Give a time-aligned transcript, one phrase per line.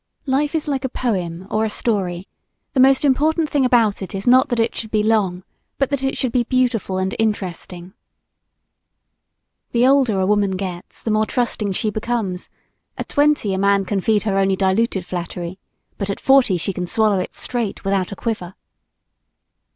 [0.25, 2.27] Life is like a poem or a story;
[2.73, 5.43] the most important thing about it is not that it should be long,
[5.77, 7.93] but that it should be beautiful and interesting.
[9.73, 12.49] The older a woman gets the more trusting she becomes;
[12.97, 15.59] at twenty a man can feed her only diluted flattery;
[15.99, 18.55] but at forty she can swallow it, straight, without a quiver.